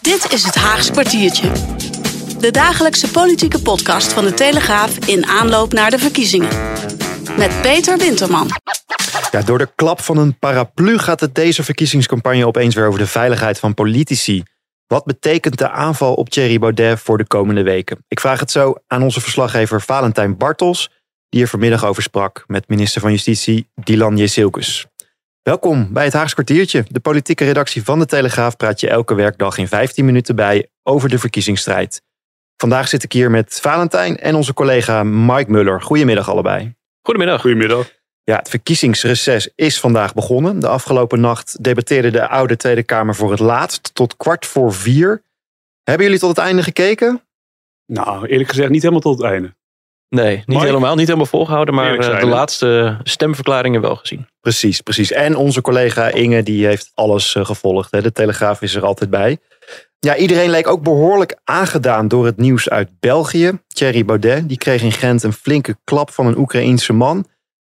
[0.00, 1.50] Dit is het Haagse kwartiertje.
[2.38, 6.48] De dagelijkse politieke podcast van de Telegraaf in aanloop naar de verkiezingen.
[7.36, 8.48] Met Peter Winterman.
[9.30, 13.06] Ja, door de klap van een paraplu gaat het deze verkiezingscampagne opeens weer over de
[13.06, 14.42] veiligheid van politici.
[14.86, 18.04] Wat betekent de aanval op Thierry Baudet voor de komende weken?
[18.08, 20.90] Ik vraag het zo aan onze verslaggever Valentijn Bartels,
[21.28, 24.86] die er vanmiddag over sprak met minister van Justitie Dylan Jezilkus.
[25.46, 26.84] Welkom bij het Haagse kwartiertje.
[26.88, 31.08] De politieke redactie van de Telegraaf praat je elke werkdag in 15 minuten bij over
[31.08, 32.02] de verkiezingsstrijd.
[32.56, 35.82] Vandaag zit ik hier met Valentijn en onze collega Mike Muller.
[35.82, 36.74] Goedemiddag allebei.
[37.02, 37.40] Goedemiddag.
[37.40, 37.90] Goedemiddag.
[38.24, 40.58] Ja, het verkiezingsreces is vandaag begonnen.
[40.58, 45.22] De afgelopen nacht debatteerde de oude Tweede Kamer voor het laatst tot kwart voor vier.
[45.82, 47.22] Hebben jullie tot het einde gekeken?
[47.86, 49.54] Nou, eerlijk gezegd niet helemaal tot het einde.
[50.08, 50.64] Nee, niet Mike?
[50.64, 50.94] helemaal.
[50.94, 54.26] Niet helemaal volgehouden, maar eh, de laatste stemverklaringen wel gezien.
[54.40, 55.12] Precies, precies.
[55.12, 57.90] En onze collega Inge, die heeft alles eh, gevolgd.
[57.90, 58.02] Hè.
[58.02, 59.38] De Telegraaf is er altijd bij.
[59.98, 63.58] Ja, iedereen leek ook behoorlijk aangedaan door het nieuws uit België.
[63.68, 67.26] Thierry Baudet, die kreeg in Gent een flinke klap van een Oekraïense man.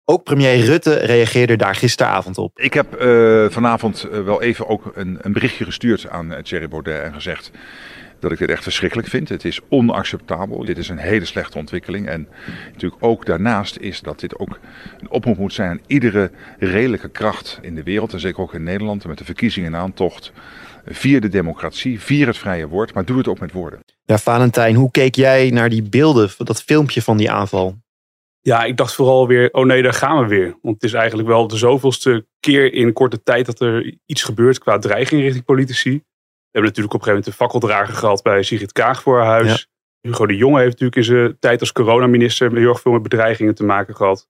[0.08, 2.58] Ook premier Rutte reageerde daar gisteravond op.
[2.58, 6.68] Ik heb eh, vanavond eh, wel even ook een, een berichtje gestuurd aan eh, Thierry
[6.68, 7.50] Baudet en gezegd
[8.20, 9.28] dat ik dit echt verschrikkelijk vind.
[9.28, 10.64] Het is onacceptabel.
[10.64, 12.08] Dit is een hele slechte ontwikkeling.
[12.08, 12.28] En
[12.72, 14.58] natuurlijk ook daarnaast is dat dit ook
[14.98, 18.12] een oproep moet zijn aan iedere redelijke kracht in de wereld.
[18.12, 20.32] En zeker ook in Nederland met de verkiezingen in aantocht.
[20.88, 23.80] Vier de democratie, vier het vrije woord, maar doe het ook met woorden.
[24.04, 27.76] Ja, Valentijn, hoe keek jij naar die beelden, dat filmpje van die aanval?
[28.40, 30.58] Ja, ik dacht vooral weer, oh nee, daar gaan we weer.
[30.62, 34.58] Want het is eigenlijk wel de zoveelste keer in korte tijd dat er iets gebeurt
[34.58, 36.02] qua dreiging richting politici.
[36.56, 39.68] Hebben natuurlijk op een gegeven moment een fakkeldrager gehad bij Sigrid Kaag voor haar huis.
[40.00, 43.54] Hugo de Jonge heeft natuurlijk in zijn tijd als coronaminister heel erg veel met bedreigingen
[43.54, 44.28] te maken gehad.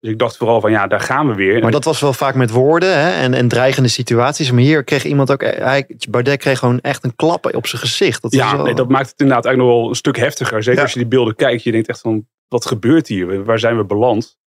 [0.00, 1.62] Dus ik dacht vooral van ja, daar gaan we weer.
[1.62, 4.50] Maar dat was wel vaak met woorden hè, en, en dreigende situaties.
[4.50, 8.22] Maar hier kreeg iemand ook, hij, Baudet kreeg gewoon echt een klap op zijn gezicht.
[8.22, 10.62] Dat ja, wel- nee, dat maakt het inderdaad eigenlijk nog wel een stuk heftiger.
[10.62, 10.82] Zeker Ja.
[10.82, 11.62] als je die beelden kijkt.
[11.62, 13.44] Je denkt echt van, wat gebeurt hier?
[13.44, 14.38] Waar zijn we beland?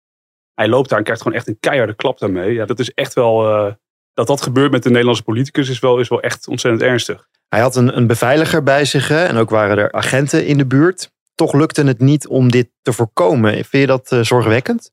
[0.54, 2.54] Hij loopt daar en krijgt gewoon echt een keiharde klap daarmee.
[2.54, 3.48] Ja, dat is echt wel...
[3.50, 3.74] eh,
[4.18, 7.28] dat dat gebeurt met de Nederlandse politicus is wel, is wel echt ontzettend ernstig.
[7.50, 10.66] Hij had een, een beveiliger bij zich hè, en ook waren er agenten in de
[10.66, 11.12] buurt.
[11.36, 13.54] Toch lukte het niet om dit te voorkomen.
[13.54, 14.92] Vind je dat eh, zorgwekkend?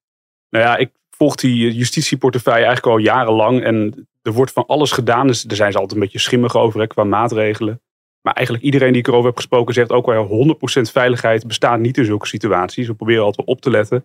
[0.51, 3.65] Nou ja, ik volg die justitieportefeuille eigenlijk al jarenlang.
[3.65, 5.27] En er wordt van alles gedaan.
[5.27, 7.81] Dus daar zijn ze altijd een beetje schimmig over hè, qua maatregelen.
[8.21, 11.99] Maar eigenlijk iedereen die ik erover heb gesproken zegt ook wel 100% veiligheid bestaat niet
[11.99, 12.87] in zulke situaties.
[12.87, 14.05] We proberen altijd op te letten.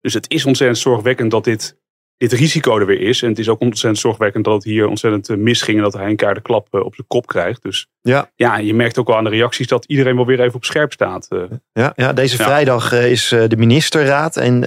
[0.00, 1.79] Dus het is ontzettend zorgwekkend dat dit,
[2.20, 3.22] dit risico er weer is.
[3.22, 5.76] En het is ook ontzettend zorgwekkend dat het hier ontzettend eh, misging.
[5.76, 7.62] En dat hij een keiharde klap eh, op zijn kop krijgt.
[7.62, 8.30] Dus Ja.
[8.34, 10.92] ja, je merkt ook wel aan de reacties dat iedereen wel weer even op scherp
[10.92, 11.26] staat.
[11.30, 11.38] eh.
[11.72, 12.44] Ja, ja deze Ja.
[12.44, 14.60] vrijdag is de ministerraad en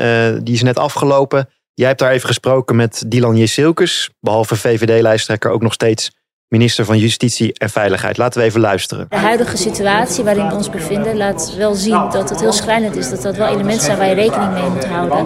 [0.43, 1.49] die is net afgelopen.
[1.73, 6.11] Jij hebt daar even gesproken met Dylan Jezilkus, behalve VVD-lijsttrekker ook nog steeds
[6.53, 8.17] minister van Justitie en Veiligheid.
[8.17, 9.05] Laten we even luisteren.
[9.09, 13.09] De huidige situatie waarin we ons bevinden laat wel zien dat het heel schrijnend is.
[13.09, 15.25] Dat dat wel elementen zijn waar je rekening mee moet houden.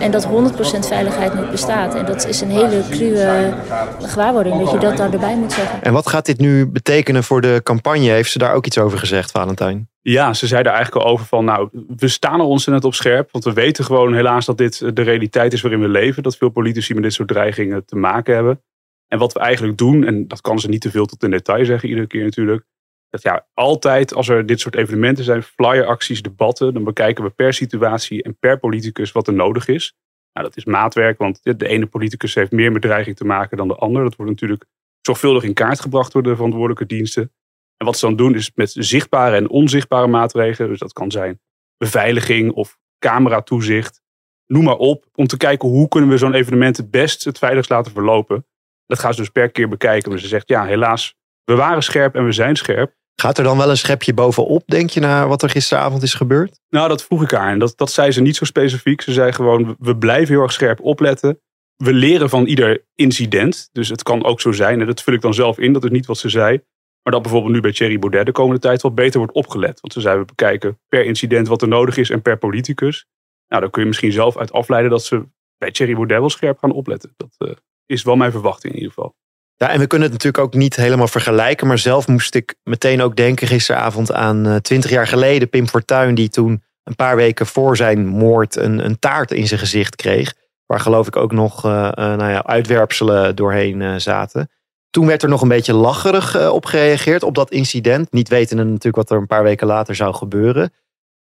[0.00, 0.30] En dat 100%
[0.88, 1.94] veiligheid niet bestaat.
[1.94, 3.54] En dat is een hele cruwe
[4.00, 5.82] gewaarwording dat je dat daar erbij moet zeggen.
[5.82, 8.10] En wat gaat dit nu betekenen voor de campagne?
[8.10, 9.88] Heeft ze daar ook iets over gezegd, Valentijn?
[10.02, 13.28] Ja, ze zeiden eigenlijk al over van, nou, we staan er ontzettend op scherp.
[13.32, 16.22] Want we weten gewoon helaas dat dit de realiteit is waarin we leven.
[16.22, 18.60] Dat veel politici met dit soort dreigingen te maken hebben.
[19.14, 21.64] En wat we eigenlijk doen, en dat kan ze niet te veel tot in detail
[21.64, 22.64] zeggen iedere keer natuurlijk.
[23.08, 27.52] Dat ja, altijd als er dit soort evenementen zijn, flyeracties, debatten, dan bekijken we per
[27.52, 29.94] situatie en per politicus wat er nodig is.
[30.32, 33.68] Nou, dat is maatwerk, want de ene politicus heeft meer met dreiging te maken dan
[33.68, 34.02] de ander.
[34.02, 34.64] Dat wordt natuurlijk
[35.00, 37.32] zorgvuldig in kaart gebracht door de verantwoordelijke diensten.
[37.76, 40.70] En wat ze dan doen is met zichtbare en onzichtbare maatregelen.
[40.70, 41.40] Dus dat kan zijn
[41.76, 44.02] beveiliging of cameratoezicht.
[44.46, 45.06] Noem maar op.
[45.14, 48.46] Om te kijken hoe kunnen we zo'n evenement het best het veiligst laten verlopen.
[48.86, 50.10] Dat gaan ze dus per keer bekijken.
[50.10, 51.14] Maar ze zegt ja helaas
[51.44, 52.94] we waren scherp en we zijn scherp.
[53.20, 56.60] Gaat er dan wel een schepje bovenop, denk je, naar wat er gisteravond is gebeurd?
[56.68, 57.50] Nou, dat vroeg ik haar.
[57.52, 59.00] En dat, dat zei ze niet zo specifiek.
[59.00, 61.40] Ze zei gewoon, we- we blijven heel erg scherp opletten.
[61.76, 63.68] We leren van ieder incident.
[63.72, 65.90] Dus het kan ook zo zijn, en dat vul ik dan zelf in, dat is
[65.90, 66.60] niet wat ze zei.
[67.02, 69.80] Maar dat bijvoorbeeld nu bij Thierry Baudet de komende tijd wat beter wordt opgelet.
[69.80, 73.06] Want ze zei, we bekijken per incident wat er nodig is en per politicus.
[73.48, 75.24] Nou, dan kun je misschien zelf uit afleiden dat ze
[75.58, 77.14] bij Thierry Baudet wel scherp gaan opletten.
[77.16, 77.54] Dat eh,
[77.86, 79.14] is wel mijn verwachting in ieder geval.
[79.56, 81.66] Ja, en we kunnen het natuurlijk ook niet helemaal vergelijken.
[81.66, 85.48] Maar zelf moest ik meteen ook denken gisteravond aan twintig jaar geleden.
[85.48, 89.60] Pim Fortuyn die toen een paar weken voor zijn moord een, een taart in zijn
[89.60, 90.34] gezicht kreeg.
[90.66, 94.50] Waar geloof ik ook nog uh, nou ja, uitwerpselen doorheen zaten.
[94.90, 98.12] Toen werd er nog een beetje lacherig op gereageerd op dat incident.
[98.12, 100.72] Niet wetende natuurlijk wat er een paar weken later zou gebeuren.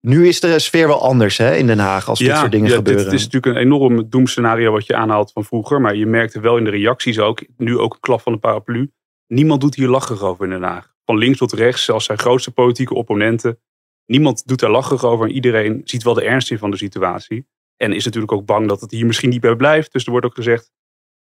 [0.01, 2.75] Nu is de sfeer wel anders hè, in Den Haag als dit soort dingen ja,
[2.75, 3.03] gebeuren.
[3.03, 5.81] Het is natuurlijk een enorm doemscenario wat je aanhaalt van vroeger.
[5.81, 8.91] Maar je merkte wel in de reacties ook, nu ook een klap van de paraplu.
[9.27, 10.95] Niemand doet hier lacherig over in Den Haag.
[11.05, 13.59] Van links tot rechts, zelfs zijn grootste politieke opponenten.
[14.05, 17.47] Niemand doet daar lacherig over en iedereen ziet wel de ernst in van de situatie.
[17.77, 19.91] En is natuurlijk ook bang dat het hier misschien niet bij blijft.
[19.93, 20.71] Dus er wordt ook gezegd,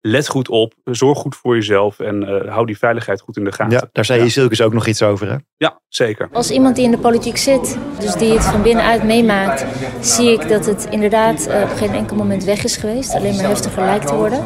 [0.01, 3.53] let goed op, zorg goed voor jezelf en uh, hou die veiligheid goed in de
[3.53, 3.73] gaten.
[3.73, 5.37] Ja, daar zei je Silkes ook nog iets over hè?
[5.63, 6.29] Ja, zeker.
[6.33, 9.65] Als iemand die in de politiek zit, dus die het van binnenuit meemaakt,
[10.01, 13.15] zie ik dat het inderdaad uh, op geen enkel moment weg is geweest.
[13.15, 14.45] Alleen maar heftiger lijkt te worden.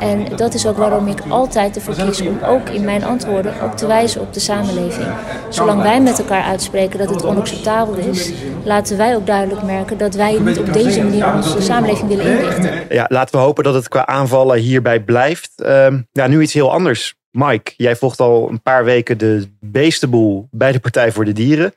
[0.00, 3.76] En dat is ook waarom ik altijd ervoor kies om ook in mijn antwoorden ook
[3.76, 5.06] te wijzen op de samenleving.
[5.48, 8.32] Zolang wij met elkaar uitspreken dat het onacceptabel is,
[8.64, 12.84] laten wij ook duidelijk merken dat wij niet op deze manier onze samenleving willen inrichten.
[12.88, 15.52] Ja, laten we hopen dat het qua aanvallen hierbij blijft.
[15.56, 17.14] Uh, ja, nu iets heel anders.
[17.36, 21.74] Mike, jij volgt al een paar weken de beestenboel bij de Partij voor de Dieren.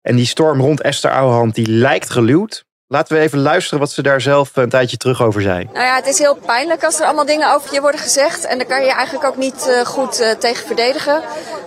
[0.00, 2.66] En die storm rond Esther Ouwehand die lijkt geluwd.
[2.92, 5.68] Laten we even luisteren wat ze daar zelf een tijdje terug over zei.
[5.72, 8.46] Nou ja, het is heel pijnlijk als er allemaal dingen over je worden gezegd.
[8.46, 11.22] En daar kan je eigenlijk ook niet uh, goed uh, tegen verdedigen.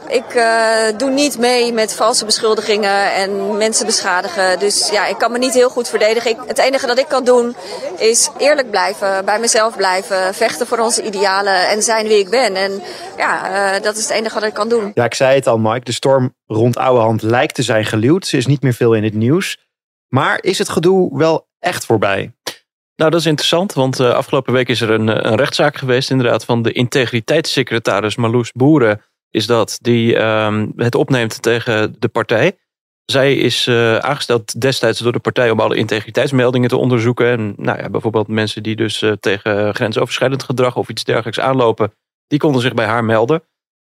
[0.08, 4.60] Ik uh, doe niet mee met valse beschuldigingen en mensen beschadigen.
[4.60, 6.30] Dus ja, ik kan me niet heel goed verdedigen.
[6.32, 7.56] Ik, het enige dat ik kan doen
[7.98, 12.56] is eerlijk blijven, bij mezelf blijven, vechten voor onze idealen en zijn wie ik ben.
[12.56, 12.82] En
[13.18, 14.92] ja, dat is het enige wat ik kan doen.
[14.94, 15.86] Ja, ik zei het al, Mike.
[15.86, 18.28] De storm rond Ouwehand lijkt te zijn geluwd.
[18.28, 19.58] Ze is niet meer veel in het nieuws.
[20.08, 22.34] Maar is het gedoe wel echt voorbij?
[22.96, 26.46] Nou, dat is interessant, want uh, afgelopen week is er een, een, rechtszaak geweest, inderdaad,
[26.46, 29.02] van de integriteitssecretaris Marloes Boeren.
[29.30, 32.58] Is dat die uh, het opneemt tegen de partij.
[33.06, 37.28] Zij is uh, aangesteld destijds door de partij om alle integriteitsmeldingen te onderzoeken.
[37.28, 41.94] En nou ja, bijvoorbeeld mensen die dus tegen grensoverschrijdend gedrag of iets dergelijks aanlopen,
[42.28, 43.44] die konden zich bij haar melden.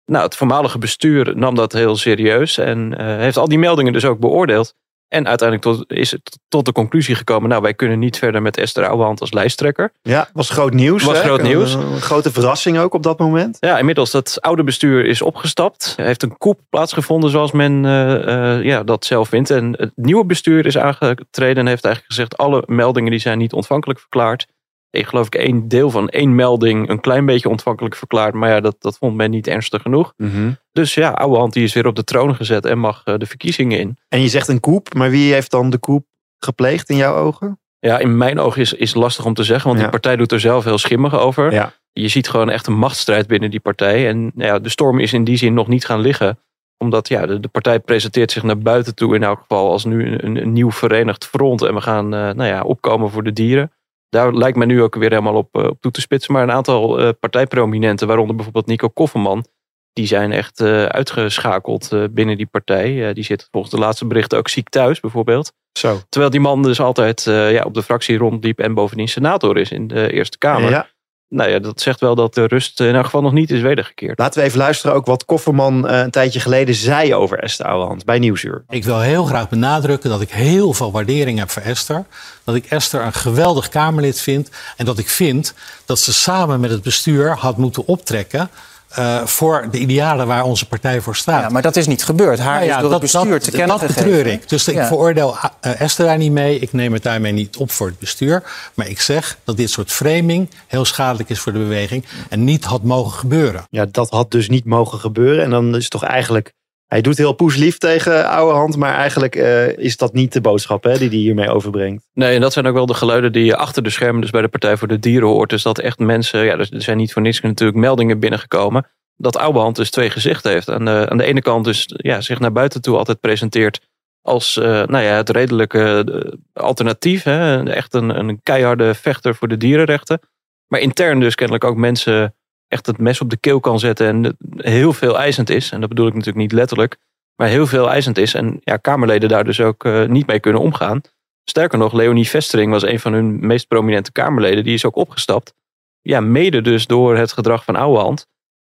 [0.04, 4.18] Nou, het voormalige bestuur nam dat heel serieus en heeft al die meldingen dus ook
[4.18, 4.74] beoordeeld.
[5.08, 8.56] En uiteindelijk tot, is het tot de conclusie gekomen, nou wij kunnen niet verder met
[8.56, 9.92] Esther Ouwehand als lijsttrekker.
[10.02, 11.04] Ja, was groot nieuws.
[11.04, 11.22] Was hè?
[11.22, 11.74] groot nieuws.
[11.74, 13.56] Een, een, grote verrassing ook op dat moment.
[13.60, 15.94] Ja, inmiddels dat oude bestuur is opgestapt.
[15.96, 19.50] Er heeft een koep plaatsgevonden zoals men uh, uh, ja, dat zelf vindt.
[19.50, 23.52] En het nieuwe bestuur is aangetreden en heeft eigenlijk gezegd alle meldingen die zijn niet
[23.52, 24.46] ontvankelijk verklaard.
[24.90, 28.34] Ik geloof ik één deel van één melding een klein beetje ontvankelijk verklaard.
[28.34, 30.12] Maar ja, dat, dat vond men niet ernstig genoeg.
[30.16, 30.56] Mm -hmm.
[30.72, 33.78] Dus ja, Ouwehand die is weer op de troon gezet en mag uh, de verkiezingen
[33.78, 33.98] in.
[34.08, 36.06] En je zegt een koep, maar wie heeft dan de koep
[36.38, 37.60] gepleegd in jouw ogen?
[37.78, 39.82] Ja, in mijn ogen is, is lastig om te zeggen, want Ja.
[39.82, 41.52] die partij doet er zelf heel schimmig over.
[41.52, 41.72] Ja.
[41.92, 44.08] Je ziet gewoon echt een machtsstrijd binnen die partij.
[44.08, 46.38] En nou ja, de storm is in die zin nog niet gaan liggen.
[46.78, 50.06] Omdat ja, de, de partij presenteert zich naar buiten toe in elk geval als nu
[50.06, 51.62] een, een, een nieuw verenigd front.
[51.62, 53.72] En we gaan uh, nou ja, opkomen voor de dieren.
[54.16, 56.32] Daar lijkt men nu ook weer helemaal op, uh, op toe te spitsen.
[56.32, 59.46] Maar een aantal uh, partijprominenten, waaronder bijvoorbeeld Nico Kofferman...
[59.92, 63.12] die zijn echt uh, uitgeschakeld binnen die partij.
[63.12, 65.52] die zit volgens de laatste berichten ook ziek thuis bijvoorbeeld.
[65.78, 66.00] Zo.
[66.08, 68.58] Terwijl die man dus altijd ja, op de fractie rondliep...
[68.58, 70.70] en bovendien senator is in de Eerste Kamer.
[70.70, 70.86] Ja.
[71.28, 74.18] Nou ja, dat zegt wel dat de rust in elk geval nog niet is wedergekeerd.
[74.18, 78.04] Laten we even luisteren ook wat Kofferman uh, een tijdje geleden zei over Esther Ouwehand
[78.04, 78.64] bij Nieuwsuur.
[78.68, 82.04] Ik wil heel graag benadrukken dat ik heel veel waardering heb voor Esther.
[82.44, 84.50] Dat ik Esther een geweldig Kamerlid vind.
[84.76, 85.54] En dat ik vind
[85.84, 88.50] dat ze samen met het bestuur had moeten optrekken.
[88.98, 91.42] Uh, voor de idealen waar onze partij voor staat.
[91.42, 92.38] Ja, maar dat is niet gebeurd.
[92.38, 94.04] Haar nou ja, is door dat, het bestuur dat, te kennen dat gegeven.
[94.04, 94.48] betreur ik.
[94.48, 94.80] Dus Ja.
[94.80, 96.58] ik veroordeel uh, Esther daar niet mee.
[96.58, 98.42] Ik neem het daarmee niet op voor het bestuur.
[98.74, 102.04] Maar ik zeg dat dit soort framing heel schadelijk is voor de beweging.
[102.28, 103.64] En niet had mogen gebeuren.
[103.70, 105.44] Ja, dat had dus niet mogen gebeuren.
[105.44, 106.52] En dan is het toch eigenlijk...
[106.86, 108.76] Hij doet heel poeslief tegen Ouwehand.
[108.76, 112.08] Maar eigenlijk uh, is dat niet de boodschap hè, die hij hiermee overbrengt.
[112.12, 114.20] Nee, en dat zijn ook wel de geluiden die je achter de schermen...
[114.20, 115.50] dus bij de Partij voor de Dieren hoort.
[115.50, 116.44] Dus dat echt mensen...
[116.44, 120.66] Ja, er zijn niet voor niks natuurlijk meldingen binnengekomen dat Ouwehand dus twee gezichten heeft.
[120.66, 123.80] De, aan de ene kant dus ja, zich naar buiten toe altijd presenteert
[124.22, 126.32] als uh, nou ja, het redelijke uh,
[126.64, 127.22] alternatief.
[127.22, 127.62] Hè?
[127.70, 130.20] Echt een, een keiharde vechter voor de dierenrechten.
[130.66, 132.34] Maar intern dus kennelijk ook mensen
[132.68, 135.70] echt het mes op de keel kan zetten en heel veel eisend is.
[135.70, 136.96] En dat bedoel ik natuurlijk niet letterlijk,
[137.36, 138.34] maar heel veel eisend is.
[138.34, 141.00] En ja, Kamerleden daar dus ook uh, niet mee kunnen omgaan.
[141.44, 144.64] Sterker nog, Leonie Vestering was een van hun meest prominente Kamerleden.
[144.64, 145.54] Die is ook opgestapt.
[146.00, 148.26] Ja, mede dus door het gedrag van Ouwehand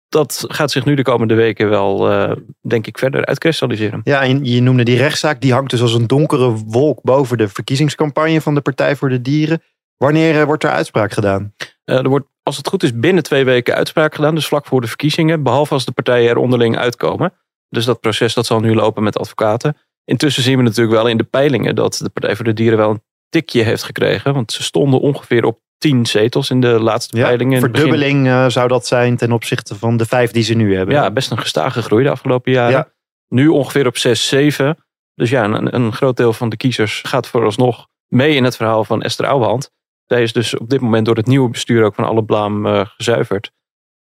[0.10, 4.02] dat gaat zich nu de komende weken wel, uh, denk ik, verder uitkristalliseren.
[4.04, 7.48] Ja, en je noemde die rechtszaak, die hangt dus als een donkere wolk boven de
[7.48, 9.62] verkiezingscampagne van de Partij voor de Dieren.
[9.98, 11.54] Wanneer uh, wordt er uitspraak gedaan?
[11.96, 14.36] Er wordt, als het goed is, binnen twee weken uitspraak gedaan.
[14.36, 15.44] Dus vlak voor de verkiezingen.
[15.44, 17.34] Behalve als de partijen er onderling uitkomen.
[17.70, 19.78] Dus dat proces dat zal nu lopen met advocaten.
[20.06, 22.90] Intussen zien we natuurlijk wel in de peilingen dat de Partij voor de Dieren wel
[22.90, 24.34] een tikje heeft gekregen.
[24.34, 27.60] Want ze stonden ongeveer op tien zetels in de laatste Ja, peilingen.
[27.60, 30.96] Begin- verdubbeling eh, zou dat zijn ten opzichte van de vijf die ze nu hebben.
[30.96, 32.72] Ja, best een gestage groei de afgelopen jaren.
[32.72, 32.90] Ja.
[33.28, 34.78] Nu ongeveer op 6, 7.
[35.14, 38.84] Dus ja, een, een groot deel van de kiezers gaat vooralsnog mee in het verhaal
[38.84, 39.72] van Esther Ouwehand.
[40.08, 42.86] Zij is dus op dit moment door het nieuwe bestuur ook van alle blaam eh,
[42.86, 43.52] gezuiverd.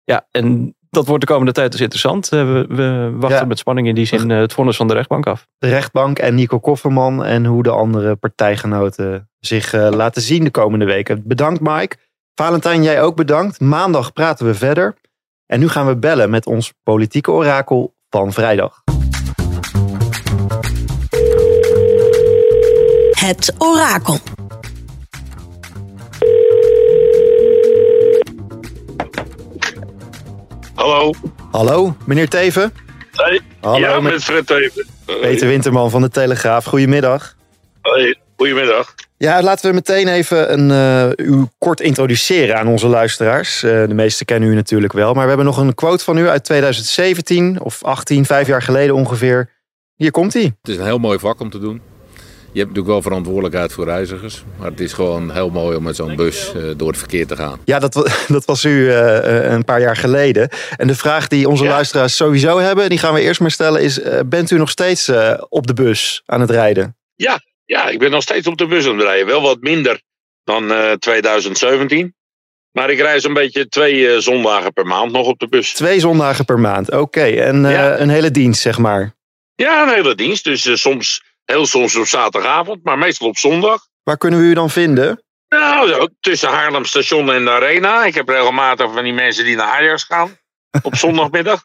[0.05, 2.33] Ja, en dat wordt de komende tijd dus interessant.
[2.33, 3.45] Eh, we, we wachten Ja.
[3.45, 5.47] met spanning in die zin eh, het vonnis van de rechtbank af.
[5.59, 10.51] De rechtbank en Nico Kofferman en hoe de andere partijgenoten zich eh, laten zien de
[10.51, 11.23] komende weken.
[11.27, 11.97] Bedankt Mike.
[12.35, 13.61] Valentijn, jij ook bedankt.
[13.61, 14.95] Maandag praten we verder.
[15.47, 18.83] En nu gaan we bellen met ons politieke orakel van vrijdag.
[23.11, 24.19] Het orakel.
[30.93, 31.13] Hallo.
[31.51, 32.73] Hallo, meneer Teven.
[33.13, 33.41] Hey.
[33.61, 34.87] Hallo, ja, met Fred even.
[35.05, 36.65] Peter Winterman van de Telegraaf.
[36.65, 37.37] Goedemiddag.
[37.83, 38.17] Hey.
[38.37, 38.95] Goedemiddag.
[39.17, 43.63] Ja, laten we meteen even een, eh, u kort introduceren aan onze luisteraars.
[43.63, 45.13] Eh, de meesten kennen u natuurlijk wel.
[45.13, 48.95] Maar we hebben nog een quote van u uit 2017 of 18, vijf jaar geleden
[48.95, 49.51] ongeveer.
[49.97, 50.43] Hier komt hij.
[50.43, 51.81] Het is een heel mooi vak om te doen.
[52.53, 54.43] Je hebt natuurlijk wel verantwoordelijkheid voor reizigers.
[54.59, 57.37] Maar het is gewoon heel mooi om met zo'n bus eh, door het verkeer te
[57.37, 57.61] gaan.
[57.65, 57.95] Ja, dat,
[58.29, 60.49] dat was u eh, eh, een paar jaar geleden.
[60.77, 64.01] En de vraag die onze luisteraars sowieso hebben, die gaan we eerst maar stellen, is:
[64.27, 66.97] bent u nog steeds eh, op de bus aan het rijden?
[67.15, 69.27] Ja, ja, ik ben nog steeds op de bus aan het rijden.
[69.27, 70.01] Wel wat minder
[70.45, 72.15] dan eh, 2017.
[72.73, 75.73] Maar ik rij zo'n beetje twee zondagen per maand nog op de bus.
[75.73, 76.91] Twee zondagen per maand.
[76.91, 77.99] Oké, en eh, Ja.
[77.99, 79.15] een hele dienst, zeg maar.
[79.55, 80.45] Ja, een hele dienst.
[80.45, 83.87] Dus soms, heel soms op zaterdagavond, maar meestal op zondag.
[84.03, 85.23] Waar kunnen we u dan vinden?
[85.49, 88.05] Nou, tussen Haarlem Station en de Arena.
[88.05, 90.37] Ik heb regelmatig van die mensen die naar Ajax gaan
[90.83, 91.63] op zondagmiddag.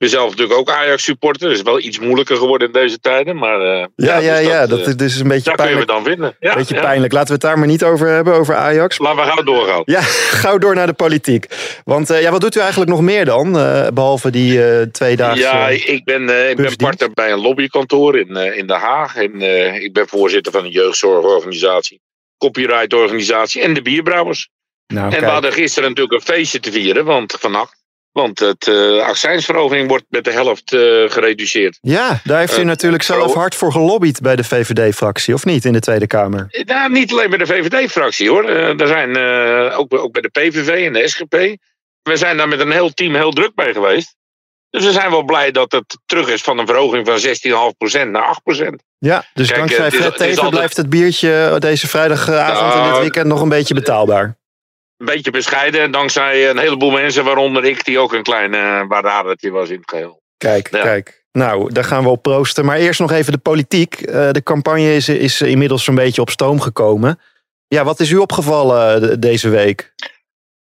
[0.00, 1.48] Ik ben zelf natuurlijk ook Ajax supporter.
[1.48, 3.36] Dat is wel iets moeilijker geworden in deze tijden.
[3.36, 4.60] Maar eh, Ja, ja, dus ja.
[4.60, 6.04] dat, Dat, eh, is dus een beetje daar kun je me pijnlijk.
[6.06, 6.36] dan vinden.
[6.40, 6.80] Ja, beetje ja.
[6.80, 7.12] pijnlijk.
[7.12, 8.98] Laten we het daar maar niet over hebben, over Ajax.
[8.98, 9.82] Laten we gauw doorgaan.
[9.84, 10.00] Ja,
[10.42, 11.46] gauw door naar de politiek.
[11.84, 13.58] Want eh, ja, wat doet u eigenlijk nog meer dan?
[13.58, 15.40] eh, behalve die eh tweedaagse...
[15.42, 19.16] Ja, ik ben, eh, ik ben partner bij een lobbykantoor in, eh, in Den Haag.
[19.16, 22.00] En eh, ik ben voorzitter van een jeugdzorgorganisatie,
[22.38, 24.48] copyrightorganisatie en de bierbrouwers.
[24.86, 25.24] Nou, en kijk.
[25.24, 27.79] we hadden gisteren natuurlijk een feestje te vieren, want vannacht.
[28.12, 31.78] Want het eh accijnsverhoging wordt met de helft eh, gereduceerd.
[31.80, 35.44] Ja, daar heeft u Eh, natuurlijk zelf pro- hard voor gelobbyd bij de VVD-fractie, of
[35.44, 36.46] niet, in de Tweede Kamer?
[36.64, 38.44] Nou, niet alleen bij de VVD-fractie hoor.
[38.48, 39.16] Er zijn
[39.72, 41.34] ook, ook bij de PVV en de SGP.
[42.02, 44.14] We zijn daar met een heel team heel druk bij geweest.
[44.70, 48.22] Dus we zijn wel blij dat het terug is van een verhoging van 16,5% naar
[48.22, 48.82] 8%.
[48.98, 52.88] Ja, dus Kijk, dankzij het Fred Teven altijd- blijft het biertje deze vrijdagavond en dit
[52.90, 54.38] Nou, weekend nog een beetje betaalbaar.
[55.00, 59.50] Een beetje bescheiden, dankzij een heleboel mensen, waaronder ik, die ook een klein uh, waardadertje
[59.50, 60.22] was in het geheel.
[60.36, 60.82] Kijk, Ja.
[60.82, 61.24] kijk.
[61.32, 62.64] Nou, daar gaan we op proosten.
[62.64, 63.94] Maar eerst nog even de politiek.
[64.00, 67.20] Eh, de campagne is, is inmiddels zo'n beetje op stoom gekomen.
[67.68, 69.92] Ja, wat is u opgevallen eh, de- deze week?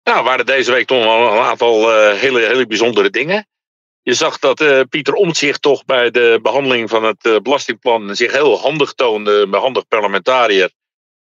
[0.03, 3.47] Nou, waren deze week toch wel een aantal eh, hele, hele bijzondere dingen.
[4.01, 8.31] Je zag dat eh, Pieter Omtzigt toch bij de behandeling van het eh, belastingplan zich
[8.31, 10.71] heel handig toonde, een handig parlementariër.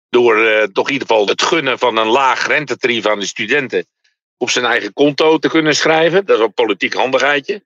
[0.09, 3.85] Door eh, toch in ieder geval het gunnen van een laag rentetarief aan de studenten
[4.37, 6.25] op zijn eigen konto te kunnen schrijven.
[6.25, 7.63] Dat is een politiek handigheidje.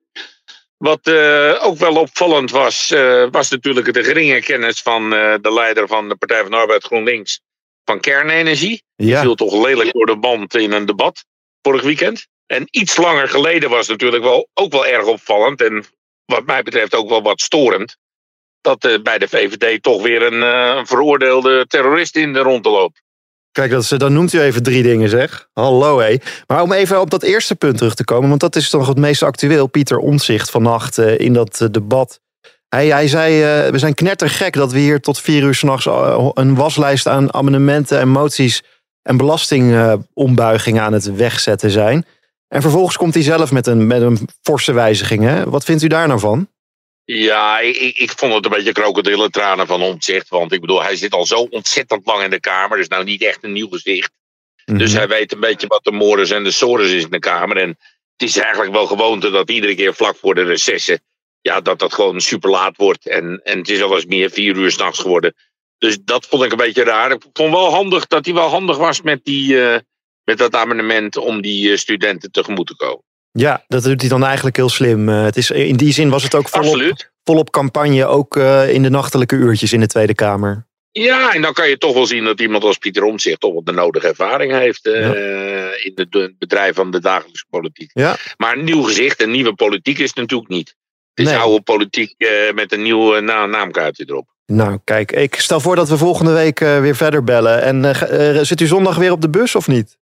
[0.77, 5.87] Wat eh, ook wel opvallend was, eh, was natuurlijk de geringe kennis van de leider
[5.87, 7.41] van de Partij van de Arbeid GroenLinks
[7.85, 8.83] van kernenergie.
[8.95, 9.21] Die Ja.
[9.21, 11.25] viel toch lelijk door de band in een debat
[11.61, 12.27] vorig weekend.
[12.45, 15.61] En iets langer geleden was natuurlijk wel, ook wel erg opvallend.
[15.61, 15.85] En
[16.25, 17.97] wat mij betreft ook wel wat storend.
[18.61, 23.01] Dat eh, bij de VVD toch weer een eh, veroordeelde terrorist in de rondte loopt.
[23.51, 25.47] Kijk, dat is, dan noemt u even drie dingen, zeg.
[25.53, 26.17] Hallo, hé.
[26.47, 28.97] Maar om even op dat eerste punt terug te komen, want dat is toch het
[28.97, 29.67] meest actueel.
[29.67, 32.19] Pieter Omtzigt vannacht eh, in dat debat.
[32.69, 33.41] Hij, hij zei,
[33.71, 35.85] we zijn knettergek dat we hier tot vier uur s'nachts
[36.33, 38.63] een waslijst aan amendementen en moties
[39.01, 42.05] en belastingombuigingen aan het wegzetten zijn.
[42.47, 45.23] En vervolgens komt hij zelf met een, met een forse wijziging.
[45.23, 45.49] Hè?
[45.49, 46.47] Wat vindt u daar nou van?
[47.05, 50.29] Ja, ik, ik- vond het een beetje krokodillentranen van omzicht.
[50.29, 52.77] Want ik bedoel, hij zit al zo ontzettend lang in de Kamer.
[52.77, 54.11] Dus nou niet echt een nieuw gezicht.
[54.65, 57.57] Dus hij weet een beetje wat de mores en de sores is in de Kamer.
[57.57, 57.69] En
[58.17, 61.01] het is eigenlijk wel gewoonte dat iedere keer vlak voor de recessen...
[61.41, 63.07] Ja, dat dat gewoon super laat wordt.
[63.07, 65.33] En, en het is al eens meer vier uur s'nachts geworden.
[65.77, 67.11] Dus dat vond ik een beetje raar.
[67.11, 69.79] Ik vond wel handig dat hij wel handig was met, die, eh,
[70.23, 71.17] met dat amendement...
[71.17, 73.03] om die eh, studenten tegemoet te komen.
[73.31, 75.09] Ja, dat doet hij dan eigenlijk heel slim.
[75.09, 78.83] Eh, het is, in die zin was het ook volop, volop campagne, ook eh, in
[78.83, 80.69] de nachtelijke uurtjes in de Tweede Kamer.
[80.91, 83.63] Ja, en dan kan je toch wel zien dat iemand als Pieter Omtzigt toch wel
[83.63, 85.05] de nodige ervaring heeft uh,
[85.85, 87.89] in het bedrijf van de dagelijkse politiek.
[87.93, 88.15] Ja.
[88.37, 90.75] Maar een nieuw gezicht en nieuwe politiek is het natuurlijk niet.
[91.13, 91.41] Het is Nee.
[91.41, 92.15] oude politiek
[92.55, 94.27] met een nieuw na naamkaartje erop.
[94.45, 97.61] Nou, kijk, ik stel voor dat we volgende week weer verder bellen.
[97.61, 99.97] En zit u zondag weer op de bus of niet?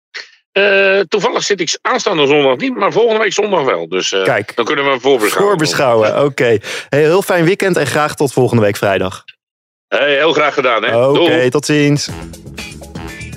[0.58, 3.88] Uh, toevallig zit ik aanstaande zondag niet, maar volgende week zondag wel.
[3.90, 5.50] Dus uh, Kijk, dan kunnen we voorbeschouwen.
[5.50, 6.24] Voorbeschouwen, oké.
[6.26, 6.62] Okay.
[6.90, 9.24] Hey, heel fijn weekend en graag tot volgende week vrijdag.
[9.88, 10.84] Hey, heel graag gedaan.
[10.84, 11.08] hè?
[11.08, 12.10] Oké, okay, tot ziens.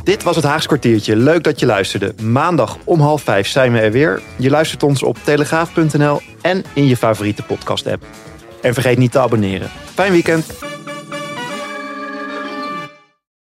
[0.05, 1.17] Dit was het Haags kwartiertje.
[1.17, 2.15] Leuk dat je luisterde.
[2.23, 4.21] Maandag om half vijf zijn we er weer.
[4.37, 8.03] Je luistert ons op telegraaf.nl en in je favoriete podcast app.
[8.61, 9.71] En vergeet niet te abonneren.
[9.95, 10.47] Fijn weekend.